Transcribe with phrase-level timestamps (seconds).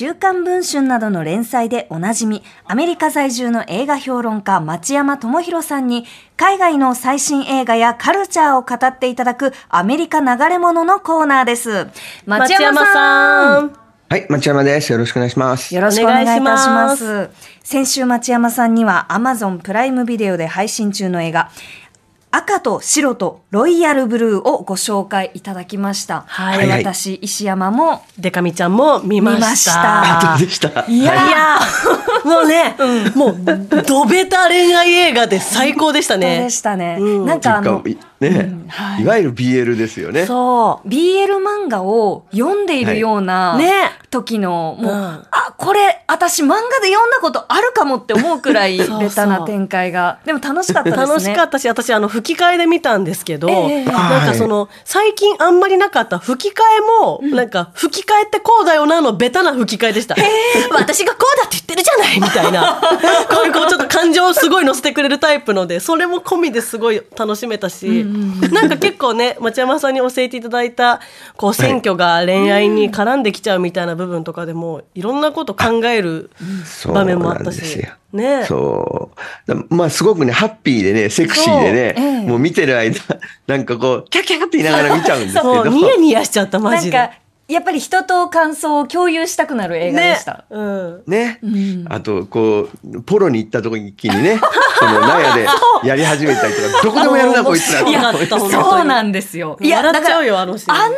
[0.00, 6.06] 週刊文春などの連載でおなじみ、アメリカ在住の映画評論家町山智博さんに、
[6.38, 11.88] 海外の最新映画やカルチャーを語っていただくアメリカ流れ物のコーナーです。
[12.24, 13.76] 町山さん。
[14.08, 14.90] はい、町山です。
[14.90, 15.74] よろしくお願いします。
[15.74, 16.96] よろしくお願いいたしま。
[16.96, 17.28] す
[17.62, 21.50] 先週町山さんには Amazon プライムビデオで配信中の映画、
[22.32, 26.24] 赤と白とロイヤルブルーをご紹介いただきました。
[26.28, 30.36] はいはい私、石山もデカミちゃんも見ました。
[30.38, 30.84] 見ました。
[30.88, 32.76] いやいやーもうね、
[33.14, 36.40] もう、ドベタ恋愛映画で最高でしたそうね。
[36.44, 36.96] でしたね。
[37.00, 40.26] うんなんかあの、いね、はいいわゆる BL ですよね。
[40.26, 43.58] そ BL 漫画を読んでいるような、う。
[43.58, 43.72] ね。
[44.10, 50.18] 時の、もう、うんあ、これ、私漫画で読んだことあるかもって思うくらい、 ベタな展開が。
[50.26, 51.06] でも楽しかったですね。
[51.06, 60.16] 楽しかったし、私、あの、吹き替えで見たんですけど、ええなんかその、最近あんまりなかった吹き替えも、なんか、吹き替えってこうだよなのベタな吹き替えでした。
[60.72, 62.80] 私がこうだって言ってるじゃないみたいな。
[63.30, 68.04] こういうこう、ちょっと感情をすごい乗せてくれるタイプので、それも込みですごい楽しめたし、
[68.52, 71.00] なんか結構ね、町山さんに教えていただいた、
[71.36, 76.30] こう、選挙が恋愛に絡んできちゃうみたいな部分とかでも、いろんなこと考える
[76.64, 77.88] そう場面もあったしなんですよ。
[78.12, 78.44] ね。
[78.44, 79.10] そ
[79.46, 79.54] う。
[79.54, 82.98] だまあ、すごくね、ハッピーでね、セクシーでね、ええもう見てる間、
[83.46, 85.70] なんかこう、キャッキャッって言いながら見ちゃうんですけそう、ど。
[85.70, 86.96] ニヤニヤしちゃった、マジで。
[86.96, 87.14] なんか、
[87.50, 90.44] やっぱり人と感想を共有したくなる映画でした。
[91.06, 91.38] ね。
[91.42, 91.84] うん。
[91.84, 94.40] ね、あとこうポロに行った時にね
[94.78, 95.46] その納屋で
[95.84, 97.80] やり始めたりとかどこでもやるなこいつら
[98.38, 99.58] そうなんですよ。
[99.60, 100.96] いや、笑っちゃうよあのシーンあんな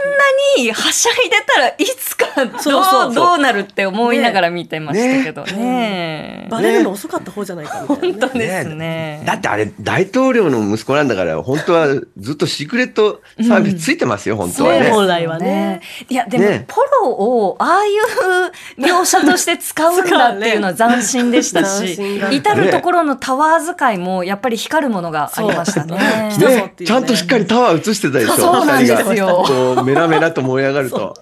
[0.58, 6.46] にはしゃいでたらいつかどうそうそうどうなるって思いながら見てましたけどね。
[6.50, 9.22] バレるの遅かった方じゃないかみたいなね、本当ですね。
[9.24, 14.80] だってあれ大統領の息子なんだから本当はずっとシークレットサービスついてますよ、本当はね。
[14.80, 15.80] ね本来はね。
[16.08, 25.96] いや、でも、ねポロをああいう描写として使うんだっていうのは斬新でしたし、 斬新だった至るところのタワー使いもやっぱり光るものがありましたね。
[26.38, 28.34] ねちゃんとしっかりタワー映してたでしょ。
[28.34, 31.14] そうなんですよメラメラと燃え上がると。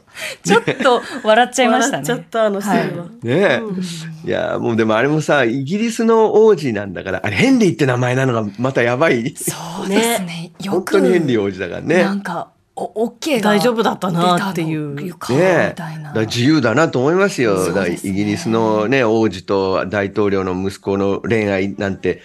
[0.42, 2.02] ちょっと笑っちゃいましたね。
[2.02, 3.04] 笑っちゃったあのシーンは。
[3.04, 9.34] ねえ、いやもうでもあれもさイギリスの王子なんだからあれヘンリーって名前なのがまたやばい。
[9.36, 9.54] そ
[9.84, 10.52] うですね。
[10.62, 12.02] よ 本く、当にヘンリー王子だからね。
[12.02, 16.08] なんか、お、オッケーが大丈夫だったなっていうねみたいな。
[16.08, 17.66] だから自由だなと思いますよ。
[17.66, 22.22] だからイギリスのね、王子と大統領の息子の恋愛なんて、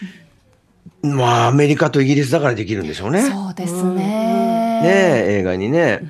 [1.01, 3.21] まあアメリカとイギリスだからできるんでしょうね。
[3.21, 4.81] そうですね。
[4.81, 6.01] ね映画にね。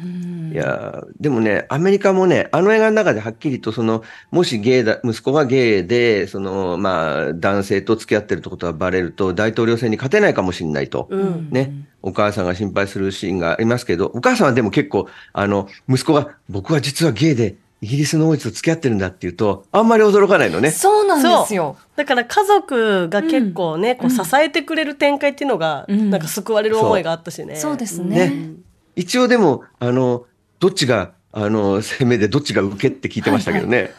[0.55, 11.49] いやでもねアメリカもねあの映画の中ではっきりとそのもしゲイだ息子がゲイでそのまあ男性と付き合ってるってことがバレると大統領選に勝てないかもしれないと、うん。
[11.51, 20.71] ねお母さんが心配するシーンがありますけどお母さんはでも結構あの息子が僕は実はゲイでイギリスの王子と付き合ってるんだっていうとあんまり驚かないのね。
[20.71, 21.75] そうなんですよ。
[21.95, 27.55] だから家族が結構ね、こう支えてくれる展開っていうのが、うんなんか救われる思いがあったしね。
[27.55, 28.29] そうですね。
[28.29, 28.51] ね
[28.95, 30.25] 一応でもあの
[30.59, 33.93] どっちがあの攻めでどっちが受けって聞いてましたけどね。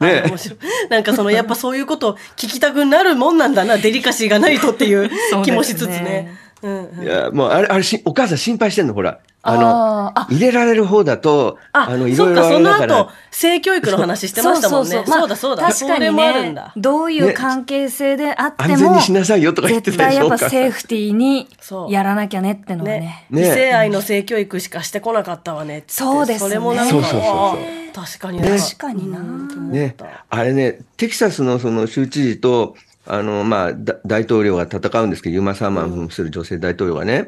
[0.00, 0.24] ね。
[0.90, 5.10] なんかそのやっぱそういうことを聞きたくなるもんなんだなデリカシーがないとっていう
[5.44, 6.38] 気もしつつね。
[6.64, 7.04] うんうん。
[7.04, 9.18] いやもうあれあれしお母さん心配してんのほら。
[9.46, 10.26] あのあ。
[10.30, 13.00] 入れられる方だとああのいそっかそのろいろあれだから。
[13.00, 15.04] 後性教育の話してましたもんね。
[15.06, 15.56] まあそうだそう。
[15.56, 15.62] だ。
[15.64, 16.72] 確かにそれもあるんねだ。
[16.76, 20.20] どういう関係性であっても、安全にしなさいよとか言って絶たでしょ。
[20.20, 21.92] 対やっぱセーフティーにそう。
[21.92, 23.26] やらなきゃねってのはね。
[23.28, 23.42] ね。
[23.42, 23.48] ね。
[23.48, 25.92] 異性愛の性教育しかしてこなかったわねって。
[25.92, 26.48] そうですね。
[26.48, 27.30] それもなんかそうそうそうそう。
[27.30, 27.56] あ
[27.94, 28.58] 確かにな。
[28.58, 29.18] 確かにな。
[29.20, 29.94] ね、
[30.30, 37.26] あれね、テキサスのその州知事と、あの、まあ、だ大統領が戦うんですけど、ユーマ・サーマン扮する女性大統領がね、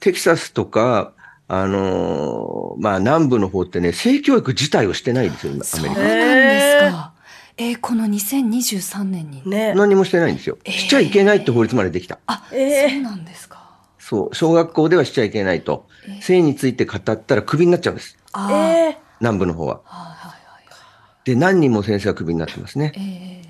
[0.00, 1.12] テキサスとか、
[1.48, 5.94] あのーまあ、南部の方ってね、性教育自体をしてないんですよ、今アメリカ。
[5.94, 7.12] そうなんですか。
[7.60, 9.42] えーこの2023年に。
[9.44, 9.74] ね。
[9.74, 10.58] 何もしてないんですよ。
[10.66, 12.18] しちゃいけないって法律までできた。
[12.26, 13.58] あ、えーそうなんですか。
[13.98, 15.86] そう、小学校ではしちゃいけないと。
[16.20, 18.16] 性について語ったらクビになっちゃうんです。
[18.32, 19.80] あーえー南部の方は。
[19.84, 20.38] はいはい
[21.24, 22.92] で、何人も先生がクビになってますね。
[22.96, 23.42] え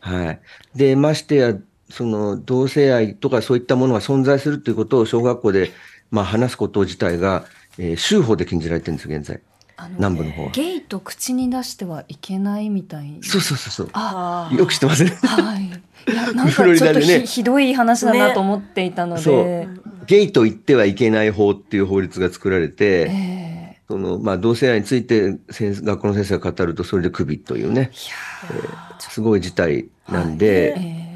[0.00, 0.40] はい。
[0.74, 1.54] で、ましてや、
[1.90, 5.70] その同性愛とかそういったものが存在するということを小学校で、
[6.10, 7.44] まあ、話すこと自体が、
[7.78, 9.40] えー州法で禁じられてるんですよ、現在。
[9.76, 10.50] あの南部の方は。
[10.50, 13.18] ゲイと口に出してはいけないみたい。
[13.22, 13.90] そうそうそうそう。
[13.92, 15.16] ああよく知ってますね。
[15.22, 16.12] はい。
[16.12, 19.68] いや、なんかちょっとダでねひひどい話だなと思っていたのそうで。。
[20.06, 23.47] ゲイと言ってはいけない法っていう法律が作られて、ええ
[23.88, 31.08] その、まあ、同性愛について先生学校の先生が語ると、それでクビというね、いやーすごい事態なんで、え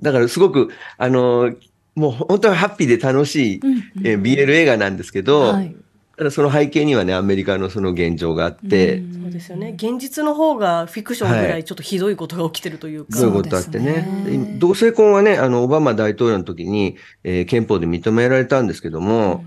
[0.00, 1.52] だからすごく、あの、
[1.94, 3.82] もう本当はハッピーで楽しい、うんうん。
[4.06, 5.76] えー BL 映画なんですけど、はい。
[6.16, 9.74] ただその背景にはね、アメリカのその現状があって、そうですよね。
[9.76, 13.16] 現実の方がフィクションぐらいちょっとひどいことが起きてるというか。
[13.16, 14.08] そういうことあってね。
[14.24, 14.38] ね。
[14.38, 19.44] で同性婚はね、あの、オバマ大統領の時に、えー憲法で認められたんですけども、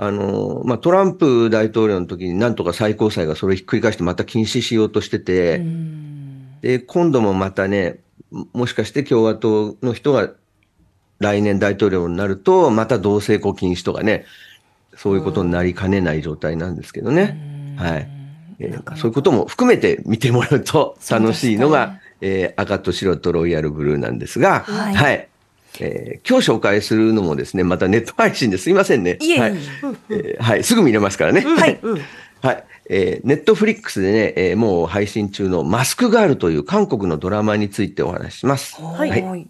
[0.00, 5.60] あの、まあ、トランプ大統領の時になんとか最高裁がそれをひっくり返してまた禁止しようとしてて、
[6.62, 7.98] で、今度もまたね、
[8.30, 10.30] ももしかして共和党の人が
[11.18, 14.24] 来年大統領になると、また同性婚禁止とかね、
[14.96, 17.76] そういうことになりかねない状態なんですけどね。
[17.76, 18.08] はい。
[18.60, 25.27] えーそういうことも含めて見てもらうと楽しいのが、えー赤と白とロイヤルブルーなんですが、はい
[25.80, 29.18] えー今日紹介するのもですね、またネット配信ですいませんね。
[29.20, 29.56] いえいえはい、
[30.10, 31.40] えーはい、すぐ見れますからね。
[31.42, 31.80] はい。
[32.42, 32.64] はい。
[32.90, 38.80] えーネットフリックスでね、えーもう配信中のマスクガールという韓国のドラマについてお話しします。
[38.80, 39.48] はいはい。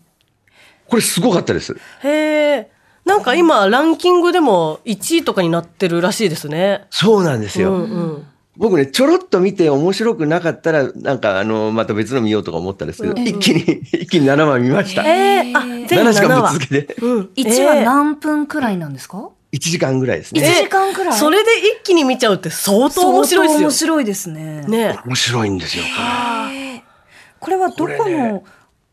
[0.86, 1.76] これすごかったです。
[2.02, 2.70] へえ。
[3.04, 6.86] なんか今、ランキングでも1位とかになってるらしいですね。
[6.90, 7.72] そうなんですよ。
[7.74, 7.84] うんう
[8.18, 8.26] ん。
[8.58, 13.60] 僕ね、ちょろっと見て面白くなかったら、なんかあの、また別の見ようとか思ったんですけど、一気に、
[13.92, 15.04] 一気に7話見ました。
[15.06, 16.52] ええあ、全7時間ぶっ7話。
[16.54, 17.20] 続けて、うん。
[17.36, 20.52] 1話ええ何分くらいなんですか？1時間ぐらいです一ね。
[20.64, 21.18] 時間くらい？
[21.18, 21.50] それで
[21.80, 23.86] 一気に見ちゃうって相当面白い相当面ですよ。
[23.86, 24.62] 白いですね。
[24.66, 28.42] ね面白いんですよ、ここれはどこの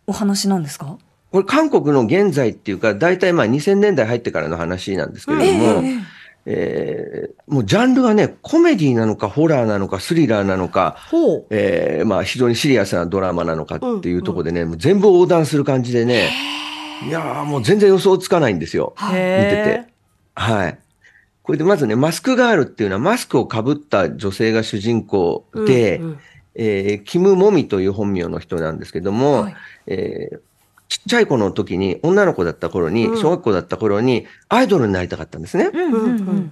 [0.06, 0.86] お話なんですか？
[0.86, 0.92] れ。
[1.32, 6.15] これ韓国の現在っていうか、大体まあ2000年代入ってからの話なんですけれども、ええ
[6.46, 11.46] えーもうジャンルがね、コメディなのか、ホラーなのか、スリラーなのか、ほう。
[11.52, 16.32] えーまあ非常にシリアスなドラマなのかっていうところでね、もう全部横断する感じでね、
[17.08, 18.96] いやーもう全然予想つかないんですよ。
[19.00, 19.94] 見てへて。
[20.36, 20.80] はい。
[21.44, 26.20] これでまずね、マスクガールっていうのはマスクをかぶった女性が主人公で、うんうん
[26.56, 29.56] えーキム・モミという本名の人なんですけども、はい
[29.88, 30.40] えー
[30.88, 35.70] ちっちゃい子の時に、女の子だった頃に、うん小学校だった頃に、アイドルになりたかったんですね。
[35.74, 36.52] うんうんうん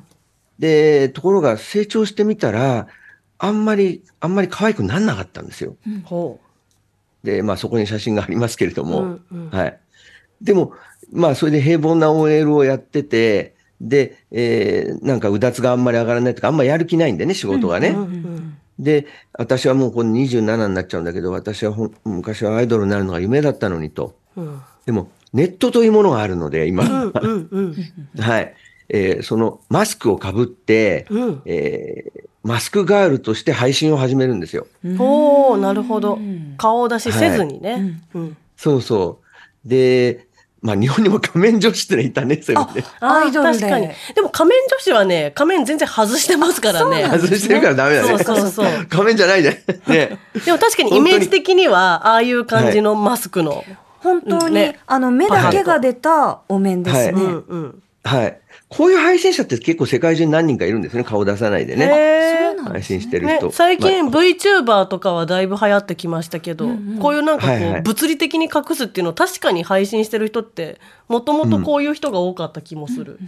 [0.60, 2.88] で、ところが成長してみたら、
[3.40, 5.76] あんまり、あんまり可愛くなんなかったんですよ。
[5.86, 6.02] うん。
[6.02, 6.40] ほ
[7.24, 8.86] で、まあそこに写真がありますけれどう。
[8.86, 9.80] も、うんうんはい。
[10.42, 10.74] でも、
[11.12, 17.90] まあそれで平凡な OL をやってて、で、えーなんかうだつがあんまり上がらないとか、あんまりやる気ないんでね、仕事がね。
[17.90, 21.76] うんうんで、私はもうこの27になっちゃうんだけど、私は
[22.06, 24.16] 昔はアイドルになるのが夢だったのにと。
[24.36, 26.84] うんでも、ネットというものがあるので、今。
[26.84, 27.76] うんうんうん
[28.20, 28.54] はい。
[28.90, 34.68] えーそのマスクをかぶって、うんえーマスクガールとして配信を始めるんですよ。
[34.98, 36.20] ほう、なるほど。
[36.58, 38.02] 顔出しせずにね。
[38.14, 39.20] うんそうそ
[39.66, 39.70] う。
[39.70, 40.28] で、
[40.62, 42.84] まあ日本にも仮面女子ってのいたね、そういう意味で。
[43.00, 43.90] アイドルで確かに。
[44.14, 47.04] でも仮面女子はね、仮面全然外してますからね。
[47.06, 48.08] 外してるからダメだね。
[48.10, 49.64] そうそうそう仮面じゃないね。
[49.88, 50.20] ね。
[50.46, 53.64] でも確かにイメージ的には、ああいう感じのマスクの。
[54.04, 57.04] 本当に、ねあの目だけが出たお面ですね。
[57.04, 57.84] はいうんうん。
[58.04, 58.40] はい。
[58.68, 61.04] こういう配信者って結構世界中に何人かいるんですね。
[61.04, 62.34] 顔出さないでね。
[62.64, 66.68] 配信してる人。、ね最近まあ VTuber とかはだいぶ流行ってきましたけど、
[67.00, 73.20] こういうなんかこう、はいはい物理的に隠すっていうのを確かに配信してる人ってもともとこういう人が多かった気もする。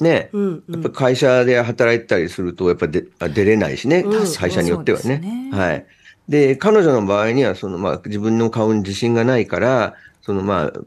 [0.00, 5.18] ね、うんやっぱ会社で働いてたりすると、やっぱであ出れないしね、うん会社によってはね。
[5.18, 5.86] ねはい。
[6.28, 10.80] で、彼女の場合には、その、まあ、自分の顔に自信がないから、その、まあ、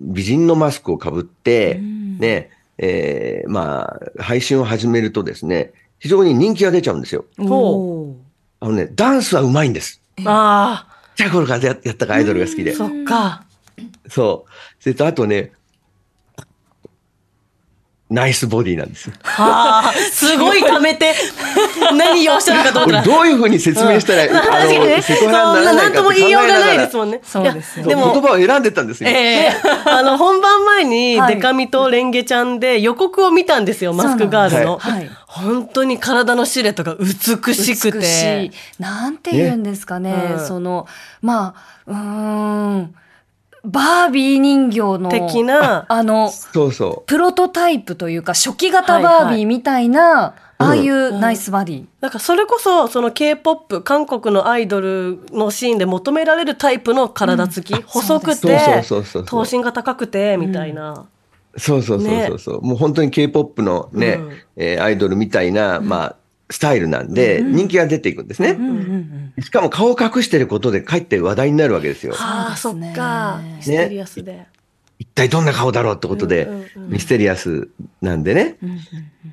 [0.00, 7.24] 美人のマスクをかぶって、ね、えーまあ、配信を始めるとですね、非常に人気が出ちゃうんですよ。
[7.38, 8.16] ほ
[8.60, 10.00] あのね、ダンスは上手いんです。
[10.18, 10.22] う。
[10.26, 12.74] あちっちゃい頃からややったかアイドルが好きであ、。
[12.74, 13.44] そっか。
[14.08, 14.82] そう。
[14.82, 15.52] それと、あとね、
[18.10, 19.14] ナイスボディなんですよ。
[19.22, 21.14] はあ、すごい貯めて、
[21.94, 23.02] 何をおっしゃるかと思ったら。
[23.02, 27.20] これどういうふうに説明したら、あ 確かにね、の、セクハラにならなかってないんとも言いようがないです考もんね。
[27.22, 29.10] そうですよも、言葉を選んでたんですよ。
[29.10, 34.80] ええあの、本番前に、はいデカミとレンゲちゃんで予告を見たんですよ、マスクガールの。
[34.80, 38.50] そうなんです本当に体のシルエットが美しく美てしい。
[38.78, 40.10] なんて言うんですかね。
[40.10, 40.86] ねうんその、
[41.20, 42.94] まあ、うーん、
[43.68, 51.84] バービー人形の、的なあの、そうそプロトタイプというか、初期型はいはいバービーみたいな、うんああいうナイスバディ。
[52.00, 61.06] なんかそれこそ、その K-POP、韓国のアイドルのシーンで求められるタイプの体つき、細くそうでてすそうそうそうそう、頭身が高くて、みたいな。
[61.54, 61.60] う。
[61.60, 62.62] そうそうそうそうそう。
[62.62, 66.16] もう本当に K-POP のね、うんえーアイドルみたいな、まあ、
[66.50, 68.56] スタイルなんで、人気が出ていくんですね。
[69.40, 72.14] しかも顔を隠してることでかえって話題になるわけですよ。
[72.16, 73.40] ああ、そっか。
[73.56, 74.46] ミステリアスで。
[74.98, 77.68] 一体どんな顔だろうってことで、ミステリアス
[78.00, 78.56] なんでね。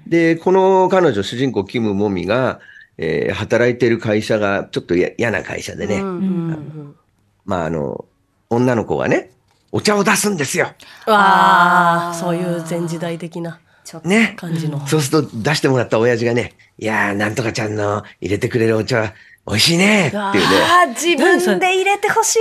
[0.08, 2.60] で、この彼女、主人公キム・モミが、
[2.98, 6.02] えー働いてる会社がちょっとや嫌な会社でね、
[7.46, 8.06] まああの、
[8.50, 9.32] 女の子がね、
[9.72, 10.68] お茶を出すんですよ。
[11.06, 13.60] わあ、そういう前時代的な。
[13.86, 14.34] ちょっとね。
[14.36, 14.86] 感じの。
[14.88, 19.14] そうすると出してもらった親父がね、いやー、なんとかちゃんの入れてくれるお茶は
[19.48, 20.30] 美味しいねっていうね。
[20.34, 22.38] あー自分で入れてほし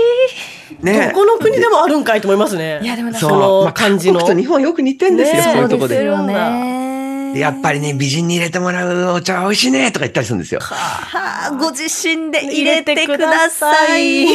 [0.80, 0.84] い。
[0.84, 2.80] ねどこの国でもあるんかいと思いますね。
[2.82, 4.20] いやでもなんかそのまあ感じの。
[4.20, 6.02] 韓国と日本よく似てんですよ、ねそういうとこで。
[6.02, 10.60] よねでやっぱりね、美人に入れてもらうお茶は美味しいねとか言ったりするんですよ。
[10.60, 14.26] はあご自身で入れてください。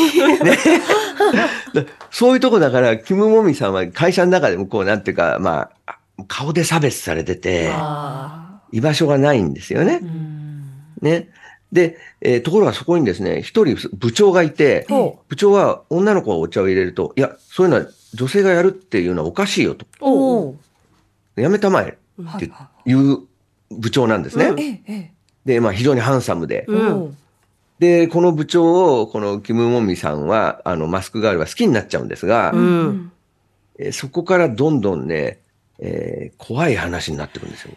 [1.74, 5.96] だ そういうとこだから、キム・モミさんは会社の中でもこう、なんていうか、まあ、
[6.28, 10.02] 顔で差別されてて、あ居場所がないんですよね
[11.02, 11.30] ね。
[11.72, 19.86] で、えーところがそこにですね、一人部長がいてほ、部長は女の子がお茶を入れると、いや、そういうのは女性がやるっていうのはおかしいよと。
[21.36, 22.52] やめたまえって
[22.86, 23.20] いう
[23.72, 24.82] 部長なんですね。
[25.46, 26.66] で、まあ非常にハンサムで。
[26.68, 27.18] うん。
[27.78, 33.12] で、この部長を、このキム・モミさんは、あの、マスクガールは好きになっちゃうんですが、うん。
[33.78, 35.40] えーそこからどんどんね、
[35.80, 37.72] えー怖い話になってくるんですよ。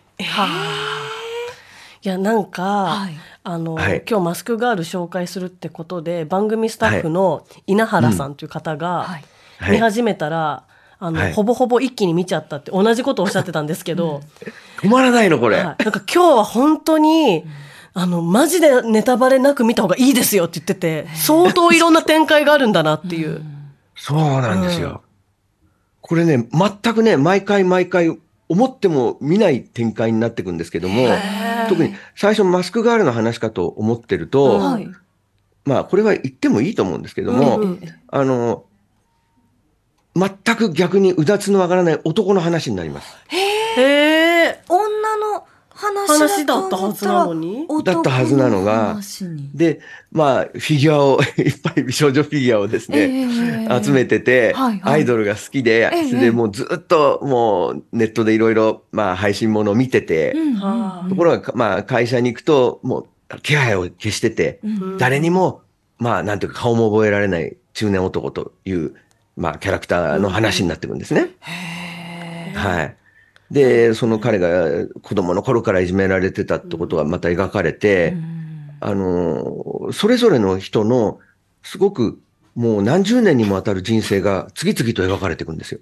[2.04, 3.14] いや、なんか、はい。
[3.44, 4.02] あの、はい。
[4.08, 9.24] 今日マスクガール紹介するってことで、番組スタッフの稲原さんという方が、はい。
[9.58, 9.72] はい。
[9.72, 10.64] 見始めたら、
[10.98, 11.32] あの、はい。
[11.32, 14.20] ほぼほぼ一気に見ちゃったって同じことをおっしゃってたんですけど、
[14.80, 15.58] 止まらないの、これ。
[15.58, 17.44] はい、なんか今日は本当に、
[17.94, 23.42] あの、マジでネタバレなく見た方がいいですよって言ってて、相当いろんな展開があるんだなっていう。
[23.94, 25.02] そうなんですよ。
[25.06, 25.11] うん
[26.02, 28.18] これね、全くね、毎回毎回
[28.48, 31.08] 思っても見ない展開になっていくんですけども、
[31.68, 34.88] 特に最初マスクガールの話かと思ってると、うんはい。
[35.64, 38.64] まあこれは言ってもいいと思うんですけども、うんうんあの、
[40.14, 43.16] 全く逆にうだつのわからない男の話になります。
[43.28, 44.60] へえ。
[44.68, 45.46] 女の
[45.82, 47.66] 話話だったはずなのに？
[47.84, 48.98] だったはずなのが
[49.54, 49.80] で、
[50.12, 54.94] まあ、フィギュアを、 いっぱい美少女フィギュアをですね、ええ集めてて、はいはい。
[54.94, 60.36] アイドルが好きで、ええそれでもうずっともうネットでいろいろ、まあ配信ものを見てて、
[61.08, 64.98] ところが、まあ会社に行くと、もう気配を消してて、うん。
[64.98, 65.62] 誰にも、
[65.98, 68.94] まあなんていうか顔も覚えられない中年男という、
[69.36, 71.30] まあキャラクターの話になってくるんですね。
[72.54, 72.96] はい。
[73.52, 78.16] で、その彼が子供の頃からいじめられてたってことがまた描かれて、
[78.80, 81.20] あの、それぞれの人の
[81.62, 82.18] すごく
[82.54, 85.80] もう何十年にもわたる人生が次々と描かれていくんですよ。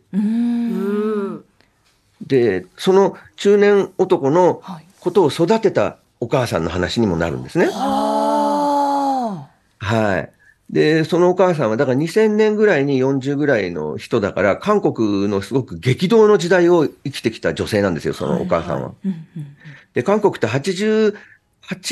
[2.27, 7.69] で、その中年男のはいことを育てたお母さんの話にもなるんですね。
[7.73, 9.49] あ
[9.79, 10.31] はい。
[10.71, 18.93] で、そのお母さんは、だから2000年ぐらいに40ぐらいの人だから、韓国のすごく激動の時代を生きてきた女性なんですよ、そのお母さんは。
[19.95, 21.15] で、韓国って88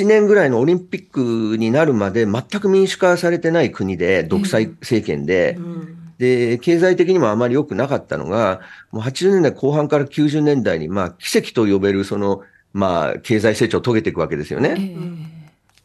[0.06, 12.42] 年ぐらいのオリンピックになるまで全く民主化されてない国で、独裁政権で、うんで、経済的にもあまり良くなかったのが、もう80年代後半から90年代に、まあ、奇跡と呼べる、その、
[12.72, 14.74] まあ、経済成長を遂げていくわけですよね。
[14.76, 15.37] ええ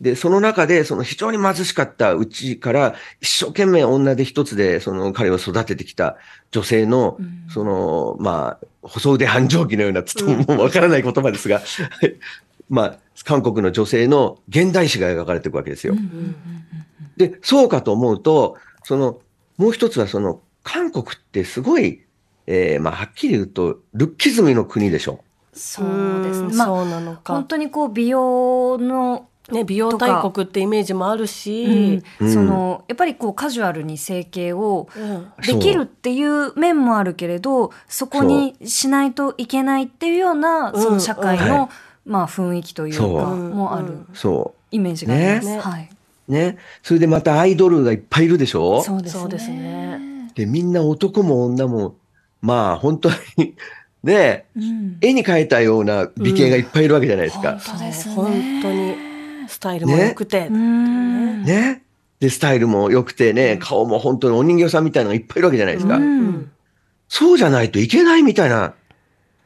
[0.03, 6.17] で、その中で、その非常に貧しかったうちから、一生懸命女で一つで、その彼を育ててきた
[6.51, 11.61] 女性の、うんその、まあ、細腕繁盛期のような、つともうわからない言葉ですが、
[12.69, 15.95] まあ、韓国の女性の現代史が描かれていくわけですよ。
[17.15, 19.21] で、そうかと思うと、その、
[19.55, 22.01] もう一つはその、韓国ってすごい、
[22.45, 25.23] えーまあ、はっきり言うと、ルッキズムの国でしょ。
[25.53, 27.47] そうですねまあんそうなのか本。
[27.47, 32.33] 当にこう美容のね、美容大国ってイメージもあるし、うん。
[32.33, 35.27] そのやっぱりこうカジュアルに整形をうん。
[35.45, 40.77] できるっていう面もあるけれどそこにしないといけないっていうようなう。
[40.77, 41.69] んその社会はの
[42.05, 45.47] まあ雰囲気というかもあるそイメージがあります。
[45.47, 45.59] ね。
[45.59, 45.89] はい、
[46.29, 46.31] う。
[46.31, 46.57] ね。
[46.81, 48.81] それでまたアイドルがいっぱいいるでしょ？
[48.81, 49.21] そうですね。
[49.21, 50.29] そうですね。
[50.35, 51.95] で、みんな男も女も、
[52.41, 53.55] まあ本当に、
[54.03, 54.97] ね、うん。
[55.01, 57.57] 絵に描いたような美形がいっぱいいるわけじゃないですか。
[57.59, 58.15] 本当ですね。
[58.15, 58.25] 本
[58.61, 59.12] 当に
[59.47, 61.43] スタイルも良くて、うん。
[61.43, 61.83] ね。
[62.19, 65.97] で、スタイルも良くてね、顔も本当にお人形さんみたいなのがいっぱいいるわけじゃないですか。
[65.97, 66.51] うん。
[67.09, 68.73] そうじゃないといけないみたいな、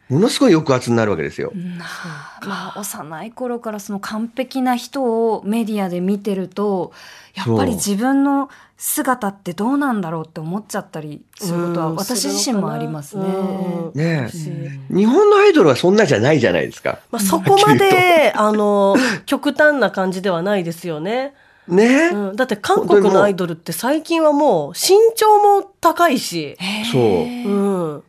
[0.10, 1.52] ものすごい抑圧になるわけですよ。
[1.54, 6.94] まあ、まあ幼い頃からその完璧な人をメディアで見てると
[7.34, 13.26] やっぱり自分の姿ってどうなんだろうって思っちゃったりすることはうん私自身もありますね。
[13.26, 14.50] うんね私
[14.90, 17.00] 日本のアイドルはそんなじゃないじゃないですか。
[17.12, 18.96] まあ、そこまで、あの、
[19.26, 21.34] 極端な感じではないですよね。
[21.68, 22.10] ね。
[22.14, 26.56] うん、だって韓国のアイドルって最近はもう身長も高いし、
[26.92, 27.02] そう。
[27.02, 28.04] うん、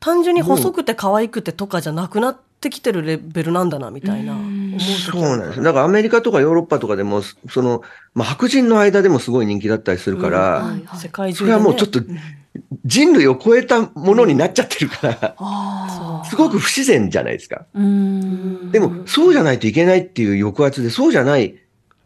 [0.00, 5.62] 単純に細くて可愛くてとかじゃなくなってきてるレベルなんだなみたいな思う時そうなんです。
[5.62, 7.82] だからアメリカとかヨーロッパとかでも、その、
[8.14, 12.00] まあ、白人の間でもすごい人気だったりするから、うん世界中それはもうちょっと
[12.84, 17.66] 人類を超えたものになっちゃってるから、あすごく不自然じゃないですか。
[17.74, 21.56] でも、そうじゃないといけないっていう抑圧で、そうじゃない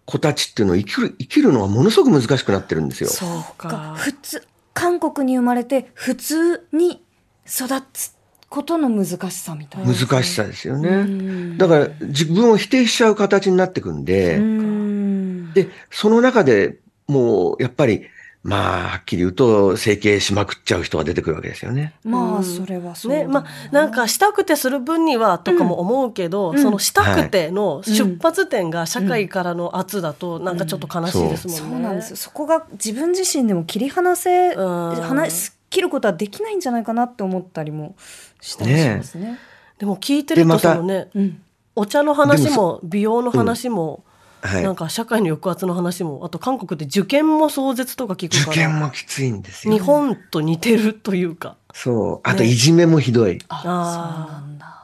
[0.04, 3.08] 子たちっていうのを生きる、生きるのはものすごく難しくなってるんですよ。
[3.08, 3.94] そうかか。
[3.96, 7.02] 普通、韓国に生まれて普通に
[7.46, 8.14] 育つ
[8.48, 9.92] ことの難しさみたいな。
[9.92, 11.04] 難しさですようね。
[11.04, 18.06] んだから、自分を否定しちゃう形になってくんで、うんで、その中でもう、やっぱり、
[18.44, 21.94] まあ、はっきり言うと、整形しまくっちゃう人が出てくるわけですよね。
[22.04, 31.58] まあ、うんそれはそうだね、まあ、なんかしたくてする分にはとかも思うけど、うんそのしたくての出発点が社会からの圧だとなんかちょっと悲しいですもんね。
[31.58, 32.16] そうなんですよ。
[32.16, 37.96] そこが自分自身でも切り離せ、うん離す切ることはできないんじゃないかなって思ったりも
[38.40, 39.38] したりしますね。
[39.76, 41.42] でも聞いてるとそのね、うん。
[41.74, 44.04] お茶の話でもも美容の話も、
[44.40, 44.62] はい。
[44.62, 49.80] なんか社会の抑圧の話もあと韓国で受験も壮絶とか聞く受から験もきついんですよ日。
[49.80, 51.56] 本と似てるというか。
[51.72, 52.28] そう。
[52.28, 53.40] あと、いじめもひどい。
[53.48, 54.80] あ、あーそうなんだ。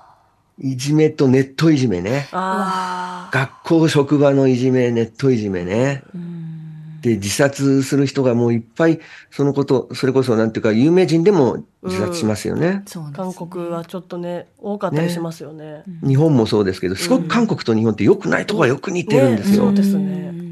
[0.58, 2.28] いじめとネットいじめね。
[2.32, 6.02] あ学校、職場のいじめ、ネットいじめね。
[6.14, 6.59] うん。
[7.00, 12.66] で、自殺する人がもういっぱい、そのこと、それこそなんていうか、有名人でも自殺しますよね。
[12.66, 15.82] うなんですね韓国はちょっとね多かったりしますよね。
[16.06, 19.56] 日本もそうですけど、すごく韓国と日本って良くないとこがよく似てるんですよ。
[19.56, 20.50] ねそうですねうん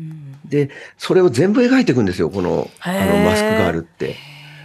[0.48, 4.16] で、それを全部描いていくんですよ、この、あの、マスクガールって。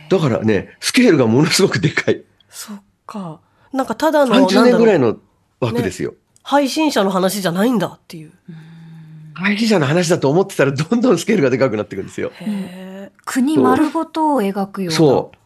[0.10, 2.24] だからね、スケールがものすごくでかい。
[2.50, 3.40] そっか。
[3.72, 5.18] なんかただの30年ぐらいのの
[5.60, 6.14] 枠ですよ。
[6.44, 8.32] 配信者の話じゃないんだっていう。
[9.34, 12.32] 配信者の話だと思ってたら、どんどんスケールがでかくなっていくんですよ。
[12.36, 14.98] へ国丸ごとを描くような。
[14.98, 15.38] そう。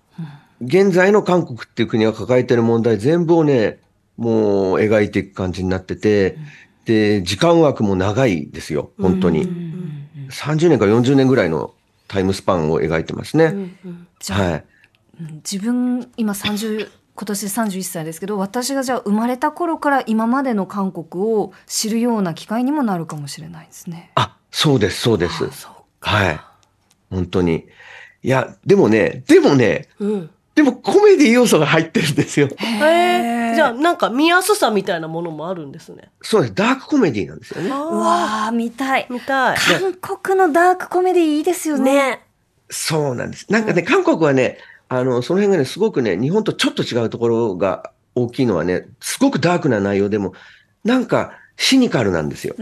[0.61, 3.79] 現在の韓国っていう国が抱えてる問題全部をね、
[4.17, 6.37] もう描いていく感じになってて、
[6.85, 9.47] で、時間枠も長いですよ、本当に。
[10.31, 11.73] 30年か40年ぐらいの
[12.07, 13.45] タイムスパンを描いてますね。
[13.45, 14.65] うんうんじゃあ、はい。
[15.21, 24.11] うん自分今30今年で31歳ですけど私がじゃあ生まれた頃から今までの韓国を知るような機会にもなるかもしれないですね。
[24.13, 25.43] あ、そうです、そうです。
[25.99, 26.39] はい。
[27.09, 27.67] 本当に。
[28.21, 30.29] いや、でもね、でもね、うん。
[30.53, 32.49] でもコメディ要素が入ってるんですよ。
[32.55, 33.55] へえ。
[33.55, 36.11] じゃあなんか見やすさみたいなものもあるんですね。
[36.21, 36.53] そうです。
[36.53, 37.69] ダークコメディなんですよね。
[37.69, 39.13] うあわー見たいあ。
[39.13, 39.57] 見たい。
[39.57, 41.93] 韓国のダークコメディいいですよね。
[42.11, 42.27] ね。
[42.69, 43.51] そうなんです。
[43.51, 50.33] なんかね、韓国はね、あの、その辺がね、すごくね、日本とちょっと違うところが大きいのはね、すごくダークな内容でも、
[50.83, 52.55] なんか、シニカルなんですよ。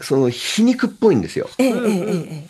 [0.00, 1.48] その皮肉っぽいんですよ。
[1.56, 2.46] えええ、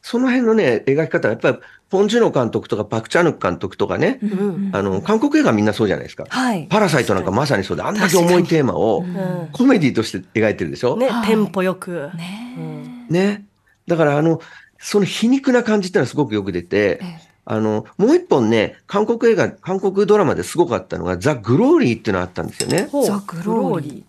[0.00, 1.58] その辺のね、描き方はやっぱり、
[1.90, 6.24] ポン・ジュノ監督とかパク・チャヌク監督とかね、うんうん、あの、韓国映画みんなそうじゃないですか。
[6.28, 9.04] はい、パラサイトなんかまさにそうで、あんだけ重いテーマを
[9.52, 10.96] コメディとして描いてるでしょ？
[10.96, 12.10] ね、テンポよく。
[12.16, 13.06] ね。
[13.10, 13.44] ね。
[13.86, 14.40] だからあの、
[14.80, 17.30] その皮肉な感じってのはすごくよく出てえ、え。
[17.44, 22.88] あの、もう一本ね、韓国映画、韓国ドラマですごかったのが、ザ・グローリーっていうのがあったんですよね。
[23.06, 24.04] ザグローリ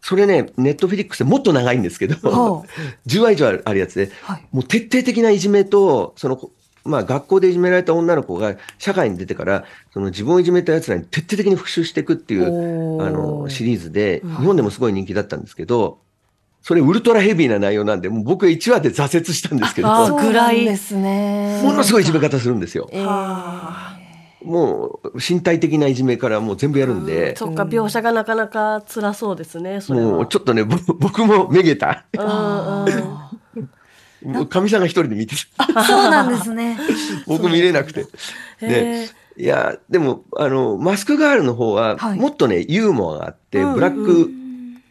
[0.00, 2.64] それね、ネットフィリックスでもっと長いんですけど、は
[3.06, 4.46] 10 話以上あるあるやつで、はい。
[4.52, 6.50] もう徹底的ないじめと、その、
[6.84, 15.98] まあ学校でいじめられた女の子が社会に出てから、その自分をいじめた奴らに徹底的に復讐していくっていう、あの、シリーズで、日本でもすごい人気だったんですけど、
[16.68, 21.62] それウルトラヘビーな内容なんで、もう僕1話で挫折したんですけど、あぐらいですね。
[21.64, 22.90] ものすごいいじめ方するんですよ。
[24.44, 29.80] もう身体的ないじめからもう全部やるんで、そっか描写がなかなか辛そうですね。
[29.88, 32.04] もうちょっとね、ぼ 僕もめげた。
[32.12, 33.30] うんうんあ
[34.22, 35.46] もう かみさんが一人で見てそ
[36.06, 36.78] うなんですね。
[37.26, 38.04] 僕見れなくて。
[38.60, 44.30] へね、いや、でも、あの、マスクガールの方はは、いもっとね、ユーモアがあって、うんブラック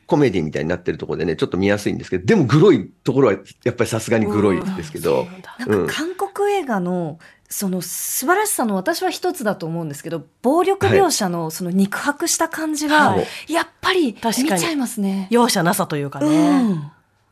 [0.08, 5.28] コメディみたいになってるところでね、ちょっと見やすいんですけど、でもグロいところは、やっぱりさすがにグロいですけど、
[5.60, 13.18] なんか韓国映画のその素晴らしさの私は一つだと思うんですけど暴力描写のその肉薄した感じがは
[13.48, 15.28] いやっぱり見確かにちゃいますね。
[15.30, 16.64] 容赦なさというかうね。
[16.74, 16.92] ん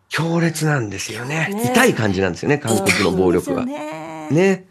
[0.10, 1.50] 強烈なんですよね。
[1.52, 3.66] ね痛い感じなんですよね、韓国の暴力は。
[3.66, 4.66] ねね。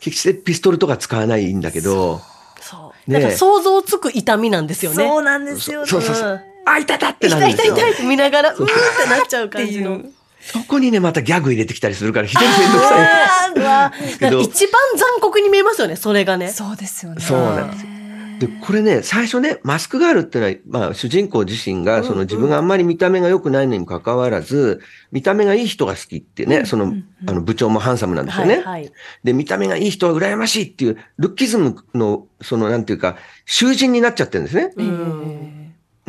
[0.00, 2.20] 決してピストルとか使わないんだけど、
[2.60, 3.10] そう。
[3.10, 4.96] ねなんか想像つく痛みなんですよね。
[4.96, 5.86] そうなんですよね。
[5.86, 6.57] そうそうそううん。
[6.72, 7.74] あ、いたたってなるん痛いですよ。
[7.76, 10.02] 痛い痛いって見ながら、うーんってなっちゃう感じの。
[10.40, 13.02] そこにね、またギャグ入れてきたりするから、非常にめんどくさい。
[13.02, 16.48] あーうわけど一番残酷に見えますよね、それがね。
[16.48, 17.20] そうですよね。
[17.20, 17.98] そうなんですよ
[18.38, 26.94] で、これね、最初ね、マスクガールってのは、まあ、主人公自身が、その自分があんまり見た目が良くないのに関わらず、見た目がいい人が好きってね、その、
[27.26, 28.54] あの、部長もハンサムなんですよね。
[28.56, 28.92] はいはい。
[29.24, 34.70] で、見た目がいい人は羨ましいっていう、ルッキズムの、その、なんていうか、囚人になっちゃってるんですね。
[34.76, 35.57] うん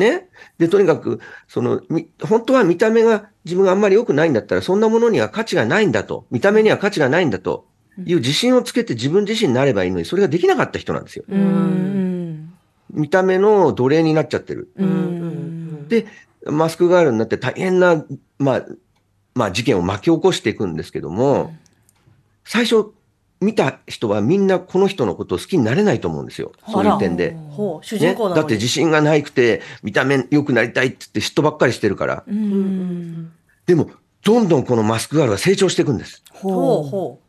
[0.00, 0.28] ね。
[0.58, 6.26] で、とにかく、その、み本当は見た目が自分があんまり良くないんだったら、そんなものには価値がないんだと。
[6.32, 7.66] 見た目には価値がないんだと。
[8.04, 11.24] いう自信をつけて自分自身になればいいのに、それができなかった人なんですよ。
[11.28, 12.52] うん。
[12.92, 14.70] 見た目の奴隷になっちゃってる。
[15.88, 16.06] で、
[16.46, 18.04] マスクガールになって大変な、
[18.38, 18.66] まあ、
[19.34, 21.54] まあ事件を巻き起こしていくんですけども、
[22.44, 22.92] 最初
[23.40, 26.52] 見た人はみんなこの人のことを好きになれないと思うんですよ。
[26.68, 27.34] そういう点で。
[27.50, 28.40] ほう、主人ね、公なのに。
[28.42, 32.24] だって自信がないくて、見た目良くなりたいって言って嫉妬ばっかりしてるから。
[33.66, 33.90] でも、
[34.22, 36.22] どんどんこのマスクガールが成長していくんです。
[36.32, 37.20] ほうほ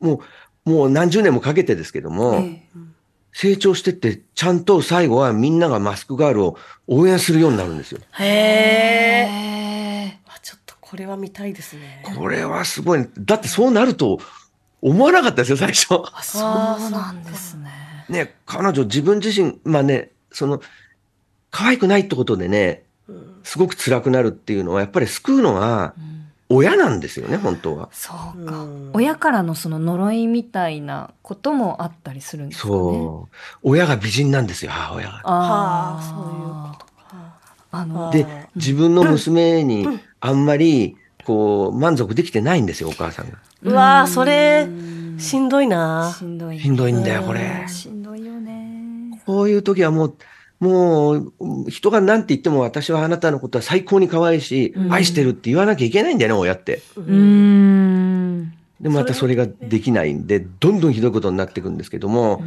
[0.00, 0.22] も
[0.64, 2.90] う、もう何十年もかけてですけども、ええ
[3.32, 6.56] 成長してって、ちゃんと最後はみんながマスクガールを
[6.88, 8.00] 応援するようになるんですよ。
[8.00, 8.22] う。
[8.22, 10.18] へえ。
[10.42, 12.02] ちょっとこれは見たいですね。
[12.18, 13.08] これはすごい。
[13.18, 14.18] だってそうなると
[14.82, 15.86] 思わなかったですよ、最初。
[16.12, 17.70] あそうなんですね。
[18.08, 20.60] ね、彼女自分自身、まあね、その、
[21.50, 22.84] 可愛くないってことでね、
[23.42, 25.94] すごく辛くなるっていうのは、やっぱり救うのは
[26.48, 27.88] 親なんですよね、本当は。
[27.92, 28.90] そうかうん。
[28.92, 32.74] 親からのその呪いみたいなこともあったりするんですかね。
[32.74, 33.36] そう。
[33.62, 35.20] 親が美人なんですよ、母親が。
[35.24, 37.38] ああ、はあそういうことか。
[37.72, 39.86] あのあ、でー、自分の娘に
[40.20, 43.38] あんまり、こう、満足できてないんですよ、お母さんが。
[43.62, 46.24] うわーそれうんしんどいなし。
[46.24, 46.58] んどい。
[46.58, 47.64] しんどいんだよ、これ。
[47.68, 49.20] しんどいよね。
[49.26, 50.16] こういう時はもう、
[50.60, 51.32] もう、
[51.68, 56.82] 人が何て言っても私はあなたのことは最高に可愛いし、うん愛してるって言わなきゃいけないんだよね、親って。
[56.96, 58.52] うーん。
[58.80, 62.42] でもまたそれができないんで、どんどんひどいことになっていくんですけども、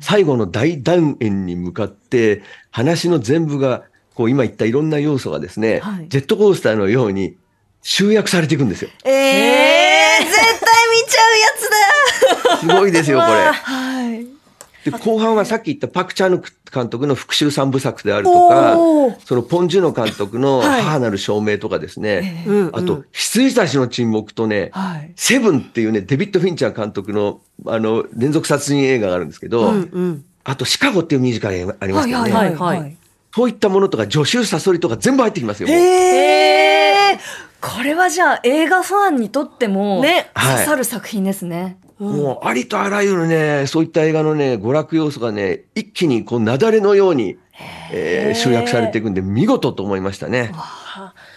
[0.00, 3.84] 最後の大断円に向かって、話の全部が、
[4.14, 7.36] こう今言ったいろんな要素がですね、はいジェットコースターのように
[7.88, 8.90] 集約されていくんですよ。
[9.04, 10.44] ええー、絶対
[10.90, 12.56] 見ちゃうやつだ。
[12.56, 13.32] すごいですよ、これ。
[13.32, 14.26] はい。
[14.84, 18.76] で、後半はさっき言ったパク・チャヌク監督の復讐三部作であるとか、
[19.24, 25.12] そのポン・ジュノ監督のはい母なる証明とかですね、ええうんあと、羊たちの沈黙とね、はい。
[25.14, 30.24] セブンっていうね、デビッド・フィンチャー監督の、あの、連続殺人映画があるんですけど、うんうん。
[30.42, 32.96] あと、シカゴっていうミュージカルありますけどね、はいはい
[33.32, 35.68] そういったものとか、助手サソリとか全部入ってきますよ。
[35.68, 36.65] へえ。
[37.60, 41.78] これはじゃあ映画ファンにとってもね刺さる作品ですね。
[41.98, 47.38] もうありとあらゆるね、そういった映画のね、娯楽要素がね、一気にこう、雪崩のように、
[47.90, 50.52] えー集約されていくんで、見事と思いましたね。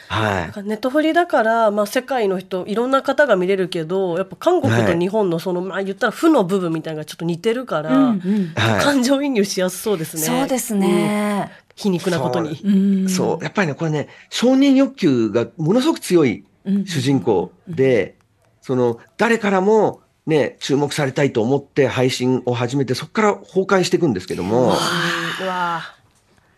[0.09, 0.63] ははい。
[0.63, 8.83] ネットフリだから、まあ、世界の人いろんな方が見れるけどやっぱ韓国はいと日本のその、まあ言ったら負の部分みたいなのがちょっと似てるから、うんうんはい。
[8.83, 10.23] 感情移入しやすそうですね。
[10.23, 11.51] そうですね。
[11.53, 12.59] うん皮肉なことに。
[12.61, 18.15] うんそう、やっぱりね、これね、承認欲求がものすごく強いうん主人公で、
[18.61, 24.73] その、誰からもね、注目されたいと思って配信を始めて、そこから崩壊していくんですけども、
[25.41, 25.81] うわ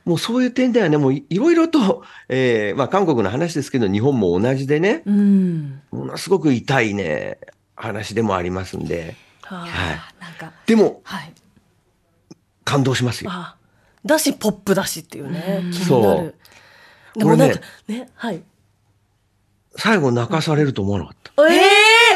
[0.05, 5.81] もうそういう点ではね、もういいろいろと、えーまあ韓国の話ですけど、日本も同じでね、うん。
[5.91, 7.37] ものすごく痛いね、
[7.75, 9.69] 話でもありますんで、はあはい。
[10.19, 11.33] なんか、でも、はい。
[12.63, 13.31] 感動しますよ。
[13.31, 13.55] あ
[14.03, 16.35] だしポップだしっていうねうん気になる。
[17.15, 18.43] でもこれねなんかねはい。
[19.75, 21.31] 最後泣かされると思わなかった。
[21.51, 21.59] ええ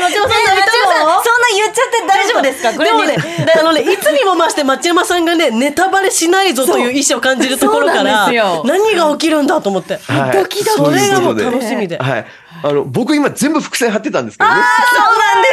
[0.01, 1.11] 松山さん泣いたの？
[1.55, 2.73] 言っちゃって大丈夫ですか？
[2.73, 3.15] これでもね、
[3.59, 8.27] あのね、いつにも増して町山さんがね、ネタバレしないぞという意思を感じるところから、
[8.63, 9.97] 何が起きるんだと思って。
[9.97, 10.77] はいドキドキ。
[10.77, 11.97] それがもう楽しみで。
[11.97, 12.25] はい。
[12.63, 14.55] あの、僕今全部伏線張ってたんですけどね。
[14.55, 14.61] そ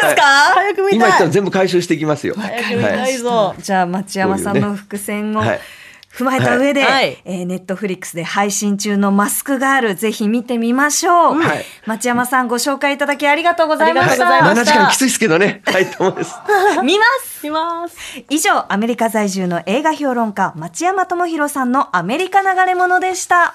[0.04, 0.22] うなんですか、
[0.54, 1.26] 早く見今言ったたい。
[1.26, 2.34] の全部回収していきますよ。
[2.38, 3.54] 早く見たいぞ。
[3.58, 5.60] じゃあ町山さんの伏線をはい
[6.12, 7.22] 踏まえた上で、はい。
[7.24, 11.64] えーネットフリックスで配信中のマスクガールぜひ見てみましょう、はい。
[11.86, 15.62] 町山さんご紹介いただきありがとうございました、ありがとうございま7時間きついですけどね。
[15.64, 16.34] はい、と思います。
[16.82, 17.40] 見ます。
[17.42, 17.96] 見ます。
[18.28, 23.54] 以上アメリカ在住の映画評論家町山智博さんのアメリカ流れ物でした